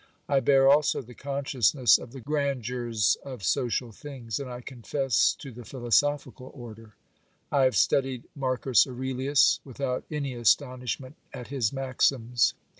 I 0.27 0.39
bear 0.39 0.67
also 0.67 1.03
the 1.03 1.13
consciousness 1.13 1.99
of 1.99 2.11
the 2.11 2.19
grandeurs 2.21 3.17
of 3.23 3.43
social 3.43 3.91
things, 3.91 4.39
and 4.39 4.49
I 4.49 4.61
confess 4.61 5.31
to 5.35 5.51
the 5.51 5.63
philosophical 5.63 6.51
order. 6.55 6.95
I 7.51 7.65
have 7.65 7.75
studied 7.77 8.23
Marcus 8.35 8.87
Aurelius 8.87 9.59
without 9.63 10.03
any 10.09 10.33
astonishment 10.33 11.17
at 11.35 11.49
his 11.49 11.71
maxims. 11.71 12.55